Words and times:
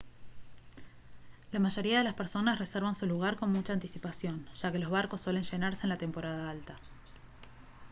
la 1.51 1.59
mayoría 1.59 1.99
de 1.99 2.03
las 2.03 2.15
personas 2.15 2.57
reservan 2.57 2.95
su 2.95 3.05
lugar 3.05 3.35
con 3.37 3.53
mucha 3.53 3.73
anticipación 3.73 4.47
ya 4.55 4.71
que 4.71 4.79
los 4.79 4.89
barcos 4.89 5.21
suelen 5.21 5.43
llenarse 5.43 5.83
en 5.85 5.89
la 5.89 5.97
temporada 5.97 6.49
alta 6.49 6.75